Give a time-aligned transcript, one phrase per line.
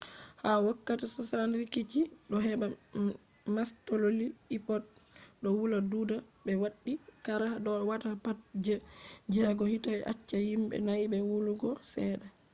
[0.41, 2.65] ha wokkati 60 rikici do heba
[3.55, 4.91] mastaloli ipods
[5.41, 6.93] do wula duda be waddi
[7.25, 8.73] qara do wata pat je
[9.33, 12.27] jego hite be acca himbe nai be wulugo sedda